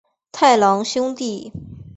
[0.31, 1.53] 太郎兄弟。